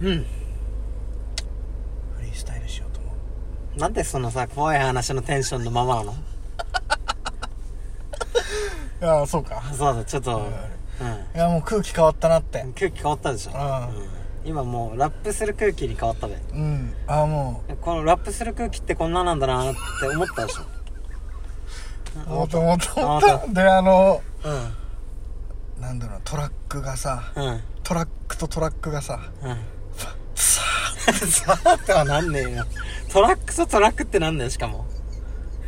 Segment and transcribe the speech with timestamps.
[0.00, 0.08] うん。
[0.08, 0.24] フ
[2.22, 3.12] リースタイルしようと思
[3.76, 3.80] う。
[3.80, 6.14] なんでそのさ怖い話のテンションのままなの？
[9.02, 9.62] ああそうか。
[9.76, 10.38] そうだちょっと、
[11.00, 12.64] うん、いやもう空気変わったなって。
[12.78, 13.60] 空気変わったでしょ、うん。
[13.60, 13.64] う
[14.02, 14.08] ん。
[14.44, 16.34] 今もうラップする空気に変わったべ。
[16.34, 16.94] うん。
[17.06, 20.62] ああもこのラップする空気ってこんななんだなって思ったでしょ？
[20.62, 20.66] う
[22.34, 23.46] 思った思った思っ思た。
[23.48, 24.22] であの
[25.78, 27.60] うなんだろうトラックがさんうん。
[27.82, 29.56] トラックとトラックがさうん
[31.12, 32.64] ささあとはなんねえよ。
[33.12, 34.86] トラックとトラックってなんだよしかも。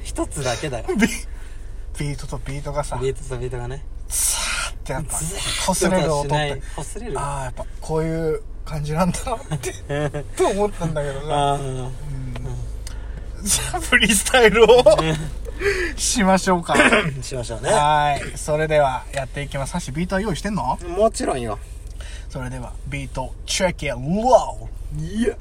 [0.02, 0.84] 一つだけだよ。
[0.88, 1.06] あ ビ
[1.98, 3.84] ビートとビートがさビートとビートがね。
[4.09, 6.62] さーってやっぱズーッ擦れる音って。
[6.77, 7.19] 擦れる。
[7.20, 9.73] ああやっぱこういう感じなんだなって
[10.37, 11.91] と思ったんだけどさあー。
[13.42, 14.84] じゃあフリースタイルを
[15.97, 16.75] しましょうか。
[17.23, 17.70] しましょうね。
[17.73, 18.39] はい。
[18.39, 19.73] それではやっていきます。
[19.73, 20.78] さしビートは用意してんの？
[20.97, 21.59] もちろんよ。
[22.28, 25.36] それではビートチェックやローいや。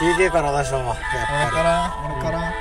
[0.00, 2.52] TK から出したわやっ俺かぱら俺から、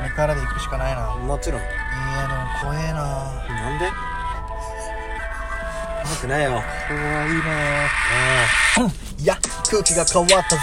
[0.00, 1.16] 俺からで行くしかないな。
[1.16, 1.60] りもちろん。
[1.60, 3.02] いやでも怖えな。
[3.48, 4.17] なんで？
[6.04, 6.62] 怖くないよ。
[6.88, 7.88] 怖いね
[9.20, 9.36] いや
[9.70, 10.60] 空気が変わったぜ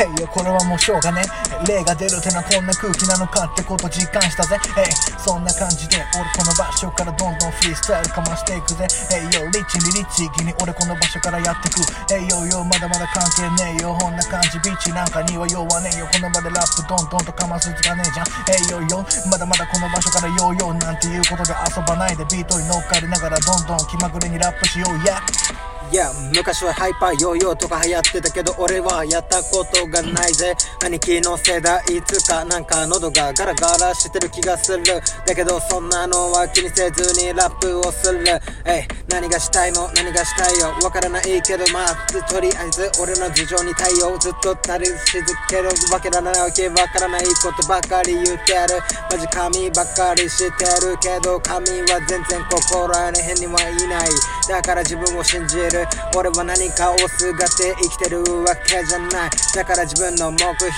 [0.00, 1.22] へいよこれはもうしょうがね
[1.68, 4.56] 霊が出るってのはこんな空気なのかってこと実感したぜ。
[4.56, 8.88] へいそんな感じで俺この場所からどんどんフリースタイルかましていくぜ。
[9.12, 11.84] へいよリッチにリッチ気に俺この場所からやってく。
[12.14, 13.92] へいよよまだまだ関係ねえよ。
[14.00, 16.08] こんな感じビッチなんかには弱ねえよ。
[16.08, 18.26] この場でラップどんどんとかますつかねえじゃん。
[18.48, 22.24] へいよよまだまだこの場所からヨーヨーなんていうことで遊ばないで。
[22.30, 24.96] ビートに乗っかりながらどんどん気まぐれにラップしよう。
[24.98, 30.54] Yeah いや昔はハイパーヨーヨーとか流行ってたけど俺はやったことがないぜ。
[30.84, 34.84] 兄貴の世代いつかなんか喉がガラガラしてる気がする。
[35.26, 38.22] だけどそんなのは気にせずにラップをする。
[38.64, 40.68] えい何がしたいの何がしたいよ？
[40.80, 48.78] わからないけどまあとりあえず俺の事情に対応ずっとなり続けるわけらないわけわからないことばかり言ってる。
[49.10, 54.08] マジ神ばっかりしてるけど神は全然心に変にはいない。
[54.48, 55.79] だから自分を信じる。
[56.16, 59.30] 俺は何かをすがって生きてるわけじゃない。
[59.54, 60.72] だから自分の目標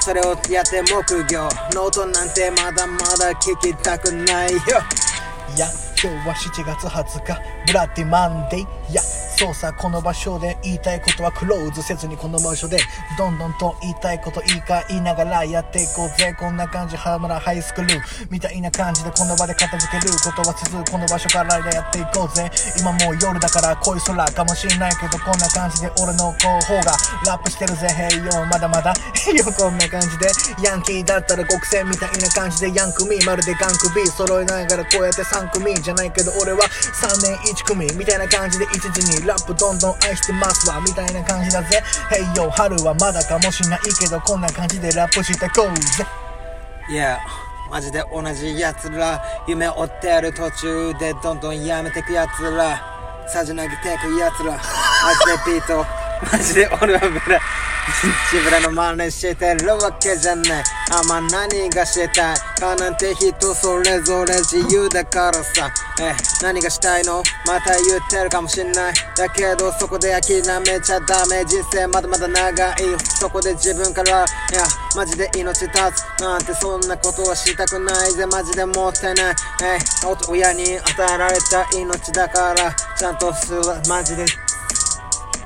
[0.00, 1.36] それをやって目標。
[1.74, 4.58] ノートなんてまだまだ聞きたくないよ。
[5.56, 5.66] いや
[6.00, 9.02] 今日は7月20日ブラッディマンデーいや
[9.38, 12.76] そうさこの場所で言いたいことはクローズせずにこの場所で
[13.16, 16.34] どんどんと言いたいこと言いか言いながらやっていこうぜ。
[16.36, 18.00] こんな感じハムラハイスクール
[18.30, 22.50] みたいな感じでこの場で片付けることは続くこの場所からやっていこうぜ
[22.82, 30.26] 今もう夜だから恋空かもしんないけどこんな感じで俺の方がラップしてるぜへいよまだまだへいよこんな感じで
[30.66, 41.82] ヤンキーだったら極戦みたいな感じでヤンクミまるでガンクビ揃えながらこうやって3組じゃないけど俺は3年1組みたいな感じで一時にラップどんどん愛してますわみたいな感じだぜ。
[42.10, 46.06] Hey yo 春はまだかもしんないけどこんな感じでラップしてこうぜ。
[46.90, 47.18] Yeah
[47.70, 52.80] マジで同じやつら夢追ってやる途中でどんどんやめてくやつら。
[53.28, 54.52] さじ投げてくやつら。
[54.52, 54.60] マ
[55.44, 55.84] ジでビート。
[56.32, 57.38] マジで俺は無駄
[58.30, 60.64] 自分らの真似してるわけじゃない。
[60.90, 65.70] あんま何がしたいかなんて人それぞれ自由だからさ。
[66.00, 68.94] え何がしたいのまた言ってるかもしんない。
[69.16, 71.44] だけどそこで諦めちゃダメ。
[71.44, 72.76] 人生まだまだ長い
[73.18, 74.62] そこで自分からいや
[74.94, 78.26] マジで命絶つなんてそんなことはしたくないぜ。
[78.26, 79.34] マジでもったいない。
[79.64, 79.78] え
[80.28, 82.74] 親に与えられた命だから。
[82.96, 83.62] ちゃんとする。
[83.88, 84.26] マジで。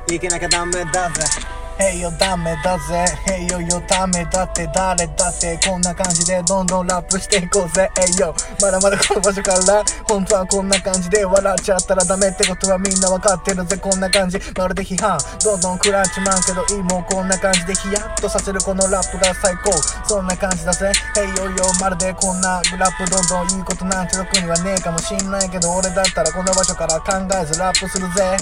[0.09, 1.62] 生きなきゃダメだぜ。
[1.79, 3.05] へいよダメだぜ。
[3.29, 5.59] へいよよダメだって誰だって。
[5.67, 7.91] こんな感じでどんどんラップしていこうぜ。
[7.99, 9.85] へいよまだまだこの場所から。
[10.09, 13.77] 本当はこんな感じで笑っちゃったらダメってことはみんなわかってるぜ。
[13.77, 14.39] こんな感じ。
[14.57, 15.19] まるで批判。
[15.45, 19.73] どんどん食らっちまうけどいいもうこんな感じでヒヤッとさせるこのラップが最高。
[20.07, 20.93] そんな感じだぜ。
[21.17, 28.37] へいよよまるでこんなラップどんどんいいことなんて特にはねえかもしんないけど俺だったらこの場所から考えずラップするぜ。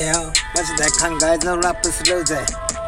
[0.00, 2.38] いや、マジで考えずラップするぜ。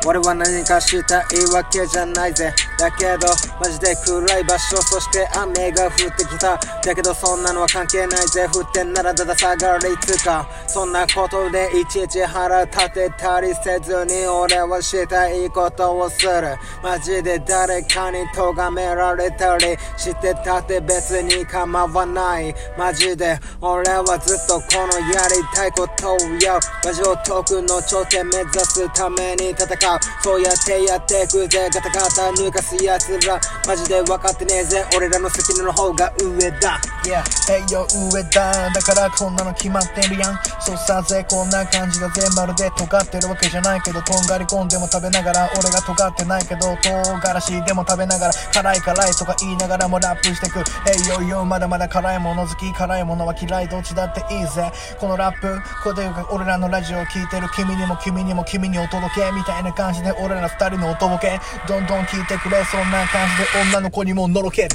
[0.07, 2.53] 俺は何かしたいわけじゃないぜ。
[2.79, 3.29] だけど、
[3.59, 6.59] マジで暗い場所、そして雨が降ってきた。
[6.59, 8.47] だけど、そんなのは関係ないぜ。
[8.53, 10.47] 降ってんならだだ下がりつか。
[10.67, 16.57] そんなことでいちいち腹立てたりせずに、俺はしたいことをする。
[16.83, 22.55] マジで誰かに咎められたりしてたって別に構わない。
[22.77, 26.61] マジで、俺はずっとこのやりたいことをやる。
[26.85, 33.41] ラジオトークの頂点目指すために戦うそうやってやってくぜガタガタ抜かすやつら。
[33.67, 34.85] マジで分かってねえぜ。
[34.97, 36.81] 俺らの責任の方が上だ。
[37.05, 40.39] Yeah, hey yo 上だだからこんなの決まってるやん。
[40.61, 50.61] そうさぜこんな感じだぜまるで尖ってるわけじゃないけどとんがり込んでも食べながら俺が尖ってないけど唐辛子でも食べながら辛い辛いとか言いながらもラップしてく。
[50.89, 52.73] Hey yo yo まだまだ辛いもの好き。
[52.73, 54.73] 辛いものは嫌いどっちだっていいぜ。
[54.99, 57.49] このラップこれで俺らのラジオを聴いてる。
[57.55, 61.41] 君にも君にも君にお届けみたいな感じで俺ら二人のお届け。
[61.69, 62.65] どんどん聞いてくれ。
[62.65, 64.69] そんな感じで女の子にものろける。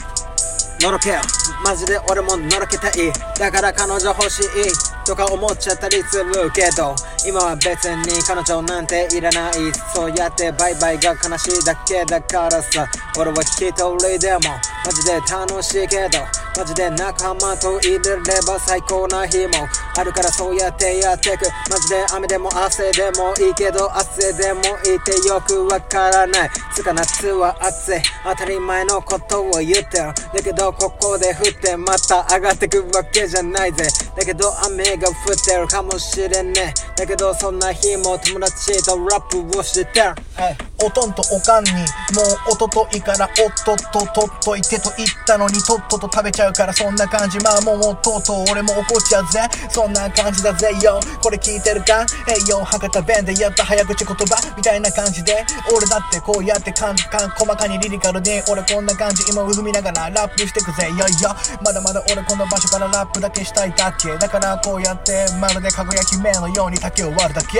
[0.81, 1.21] のろけよ。
[1.65, 2.91] マジで俺ものろけたい。
[3.39, 4.98] だから彼女欲しい。
[5.05, 9.53] とか思っちゃったりするけど今は別に彼女なんていらない。
[9.93, 12.87] そうやってバイバイが悲しいだけだからさ。
[13.17, 14.55] 俺は一人でも
[14.85, 16.19] マジで楽しいけど
[16.55, 19.67] マジで仲間と入れれば最高な日も。
[19.97, 21.45] あるからそうやってやってく。
[21.69, 26.49] マジで雨でも汗でもいいけど汗でもいてよくわからない。
[26.73, 28.01] つか夏は暑い。
[28.23, 30.13] 当たり前のことを言ってる。
[30.33, 33.85] だけどここで降ってまた上がってくわけじゃないぜ。
[34.15, 34.49] だけど
[34.89, 40.05] 雨が降ってるかもしれねえだけどそんな日も友達とラップをしてる
[40.35, 47.37] はい、おとんとおかんにもうおとといからおっとっととっといてと言ったのにとっとと食べちゃうからそんな感じ。
[47.39, 49.41] まあもうとうとう俺も怒っちゃうぜ。
[49.69, 50.69] そんな感じだぜ。
[50.81, 52.05] よこれ聞いてるか？
[52.27, 54.55] えいよ博多弁でやった早口言葉。
[54.55, 55.45] みたいな感じで。
[55.75, 59.23] 俺だってこうやってかんかん細かにリリカルで俺こんな感じ。
[59.29, 60.87] 今を踏みながらラップしてくぜ。
[60.87, 61.35] よいよ。
[61.63, 64.17] まだまだ俺この場所からラップだけしたいだけ。
[64.17, 67.59] だからこうやってまるでかぐや姫のように竹を割るだけ。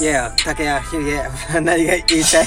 [0.00, 1.22] いや、竹谷ひげ、
[1.60, 2.46] 何が言いたい？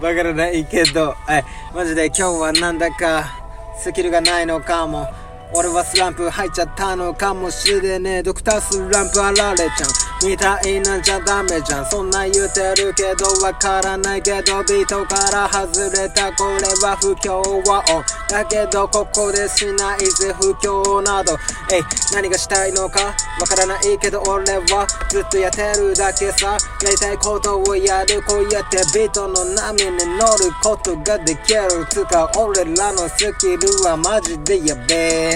[0.00, 1.44] わからないけど、はい、
[1.74, 3.42] マジで今日はなんだか
[3.76, 5.12] スキルがないのかも。
[5.52, 8.22] 俺はスランプ入っちゃったのかもしれねえ。
[8.22, 9.70] ドクタースランプあられちゃん。
[10.28, 11.86] みたいなんじゃダメじゃん。
[11.86, 18.02] そんな言うてるけどわからないけど、ビートから外れたこれは不協和音。
[18.28, 21.36] だけどここでしないぜ不協など。
[21.70, 21.82] えい、
[22.12, 23.14] 何がしたいのか？
[23.40, 26.56] わからないけど俺はずっとやってるだけさ。
[26.82, 28.22] やりたいことをやる。
[28.22, 31.86] こうやってビートの波に乗ることができる。
[31.90, 35.33] つか俺らのスキルはマジでやべえ。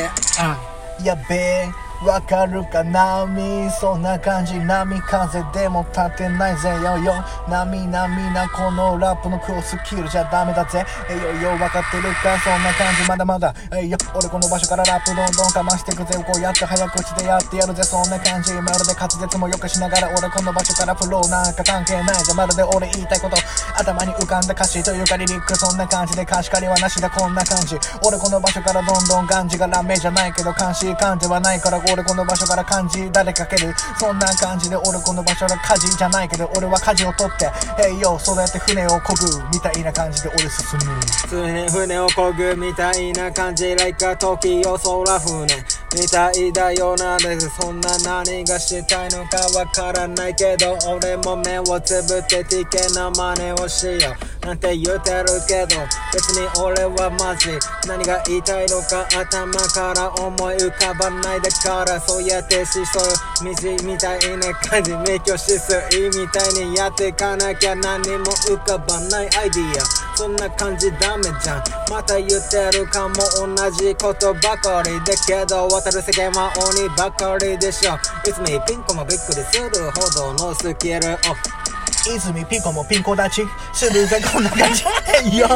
[1.02, 1.70] やべえ
[2.06, 4.54] わかるか波そんな感じ。
[4.60, 6.68] 波風でも立てないぜ。
[6.68, 7.12] よよ。
[7.48, 10.86] 波波なこのラップのクロスキルじゃダメだぜ。
[11.10, 12.38] えよよわかってるか？
[12.38, 13.08] そんな感じ。
[13.08, 13.52] まだまだ。
[13.74, 16.22] えよ俺この場所からラップどんどんかましてくぜ。
[16.24, 17.82] こうやって早口でやってやるぜ。
[17.82, 18.52] そんな感じ。
[18.54, 22.32] まるで滑舌もよくしながら俺この場所からフローなんか関係ないぜ。
[22.32, 23.36] まるで俺言いたいこと。
[23.74, 25.56] 頭に浮かんだ歌詞というかリリック。
[25.56, 27.10] そんな感じで貸し借りはなしだ。
[27.10, 27.74] こんな感じ。
[28.06, 33.74] 俺この場所からどんどんガンジがラメじゃないけど監視感ではないから俺この場所から漢字誰かける。
[33.98, 37.46] そんな感じで俺この場所から火事じゃないけど俺は舵を取って
[37.82, 41.00] へいよそうやって船をこぐみたいな感じで俺進む。
[41.28, 43.74] 船船を漕ぐみたいな感じ。
[43.76, 45.46] Like a 時を空船
[45.94, 47.16] みたいだよな。
[47.18, 54.37] ですそんな何がしたいのかわからないけど俺も目をつぶってティケな真似をしよう。
[54.48, 57.50] なんて言うてるけど別に俺はマジ
[57.86, 69.84] 何が言いたいのか頭から思い浮かばないだからそうやってしそう道みたいな感じ熱狂しすいみたいにやっていかなきゃ何も浮かばないアイディア
[70.16, 71.62] そんな感じダメじゃん。
[71.88, 77.94] また言ってるかも同じことばかりだけど渡る世間は鬼ばかりでしょ。
[78.28, 81.12] いつもピンコもびっくりするほどのスキル。
[81.12, 85.48] を泉ピンコもピンコ立ちするぜこんな感じへいよ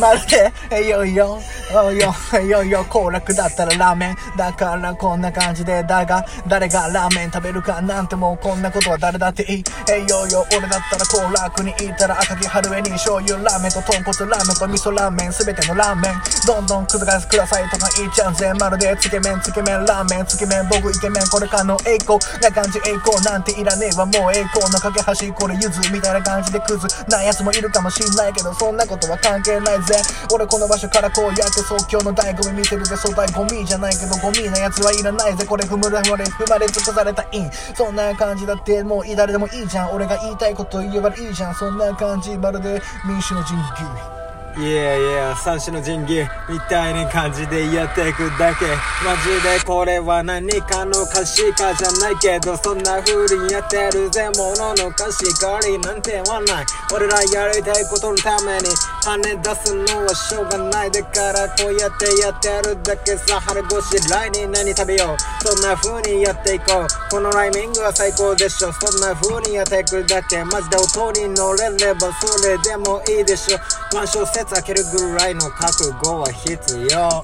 [0.00, 1.40] まるでへいよいよ
[1.72, 16.14] おいよいよいよ行楽だったらラーメンだからこんな感じでだが誰がラーメン食べるかなんてもうこんなことは誰だっていいへいよいよ俺だったら行楽に行ったら赤木春江に醤油ラーメンと豚骨ラーメンと味噌ラーメン全てのラーメン
[16.46, 29.98] どんどんくずがすくださいとか言っちゃうぜまるでつけ麺つけ麺ラーメンつけ麺僕イケメンこれかの栄光な感じ栄光なんていらねえわもう栄光の架け橋これゆずみたいな感じでクズなやつもいるかもしんないけどそんなことは関係ないぜ
[30.30, 35.28] 俺この場所からこうやって即興の醍醐味見せるぜ粗大ゴミじゃないけどゴミなやつはいらな。
[35.28, 38.82] いぜこれ踏むれ踏まれ踏まれ尽くされたインそんな感じだって。
[38.82, 39.92] もう誰でもいいじゃん。
[39.92, 41.54] 俺が言いたいこと言えばいいじゃん。
[41.54, 42.36] そんな感じ。
[42.36, 44.14] まるで民主の神宮。
[44.56, 48.66] いやいや、三種の神器みたいな感じでやっていくだけ。
[49.04, 54.30] マジでこれは何かの歌詞かじゃないけど、そんな風にやってるぜ。
[54.36, 56.66] ものの貸し借りなんてはない。
[56.94, 58.68] 俺らやりたいことのために、
[59.04, 65.46] 金出すのはしょうがないでからこうやってやってやるだけさ腹ごし来年何食べよう。
[65.46, 67.10] そんな風にやっていこう。
[67.10, 68.72] このライミングは最高でしょ。
[68.72, 70.02] そんな風にやっていく。
[70.06, 73.58] だけマジで音に乗れればそれでもいいでしょ。
[73.94, 77.22] ワン小節開けるぐらいの覚悟は必要。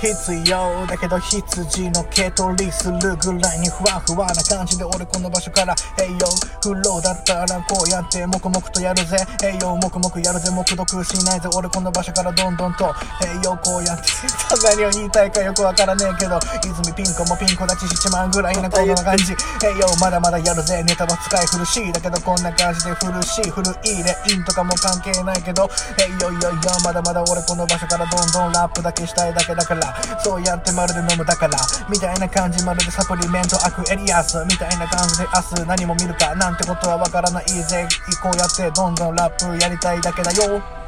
[0.00, 6.26] 必要だけど羊の毛取りするぐらいにふわふわな感じで俺この場所から「栄養
[6.62, 9.16] フローだったらこうやって黙々とやるぜ。
[9.42, 10.50] 栄養黙々やるぜ。
[10.50, 11.48] 黙読しないぜ。
[11.56, 12.92] 俺この場所からどんどんと。
[13.24, 14.04] 栄養こうやって。
[14.76, 16.38] 何を言いたいかよくわからねえけど。
[16.62, 19.32] 泉ピン子もピン子立ちしちまうぐらいなこんな感じ。
[19.32, 20.82] 栄養まだまだやるぜ。
[20.82, 21.80] ネタは使い古し。
[21.88, 23.40] いだけどこんな感じで古し。
[23.40, 25.68] い古いレインとかも関係ないけど。
[25.98, 29.89] 栄養いよいよまだまだ俺この場所からどんどんラップだけしたいだけだから。
[30.22, 31.58] そうやってまるで飲むだから。
[31.88, 37.86] みたいな感じまるでサプリメントアクエリアスみたいな感じで明日何も見るかなんてことはわからないぜ。
[38.22, 40.79] こうやってどんどんラップやりたいだけだよ。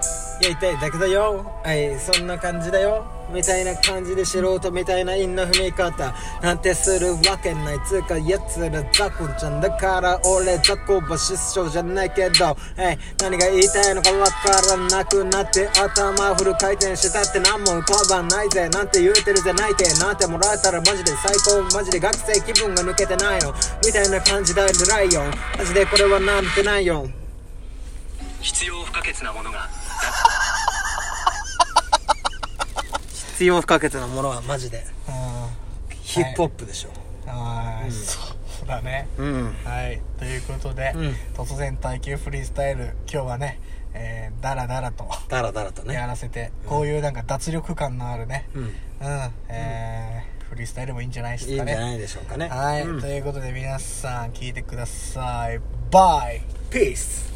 [0.43, 1.47] やりたいだけだよ。
[1.63, 3.07] はいそんな感じだよ。
[3.33, 6.13] みたいな感じで素人みたいな韻の踏み方。
[6.43, 7.81] なんてするわけない。
[7.87, 14.33] つうか奴ら雑魚ちゃんだから俺雑魚は失笑じゃないけど、はい、何が言いたいのかわか
[14.69, 18.69] らなくなって頭フル回転したって何も浮かばないぜ。
[18.69, 21.63] なんて言うてるぜ泣いてなんてもらえたらマジで最高。
[21.73, 23.55] マジで学生気分が抜けてないの
[23.87, 25.31] みたいな感じだよライオン。
[25.57, 27.07] マジでこれはなんてないよ。
[28.41, 29.82] 必要不可欠なものが。
[33.43, 34.87] 必要不可欠なものはマジで。
[35.09, 35.95] うん。
[36.01, 36.91] ヒップホップでしょ、
[37.29, 38.21] はい、そ
[38.65, 39.09] うだね。
[39.19, 39.55] うん。
[39.65, 40.01] はい。
[40.17, 41.17] ということで、うん。
[41.35, 43.59] 突然耐久フリースタイル今日はね、
[43.95, 45.95] えー、ダラダラとダラダラとね。
[45.95, 48.49] やらせて、こういうなんか脱力感のあるね。
[48.55, 48.63] うん。
[48.63, 48.73] うん、
[49.49, 51.73] えーフリースタイルもいいんじゃないですかね。
[51.73, 52.49] いいんじゃないでしょうかね。
[52.49, 53.01] はい、うん。
[53.01, 55.61] ということで皆さん聞いてください。
[55.91, 57.32] バイピース